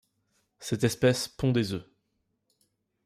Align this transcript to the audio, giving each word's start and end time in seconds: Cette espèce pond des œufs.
Cette 0.57 0.83
espèce 0.83 1.27
pond 1.27 1.51
des 1.51 1.73
œufs. 1.73 1.85